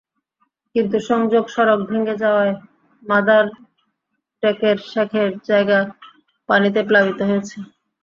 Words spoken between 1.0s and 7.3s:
সংযোগ সড়ক ভেঙে যাওয়ায় মাদারটেকের শেখের জায়গা পানিতে প্লাবিত